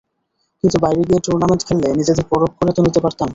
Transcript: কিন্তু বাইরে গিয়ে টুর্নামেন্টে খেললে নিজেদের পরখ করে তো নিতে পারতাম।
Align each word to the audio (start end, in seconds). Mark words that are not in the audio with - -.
কিন্তু 0.63 0.77
বাইরে 0.79 1.01
গিয়ে 1.07 1.21
টুর্নামেন্টে 1.25 1.65
খেললে 1.67 1.87
নিজেদের 1.93 2.25
পরখ 2.31 2.51
করে 2.59 2.71
তো 2.75 2.81
নিতে 2.85 2.99
পারতাম। 2.99 3.29